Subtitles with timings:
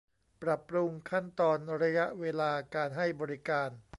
[0.41, 3.69] ปรับปรุงขั้นตอนระยะเวลาการให้บริการ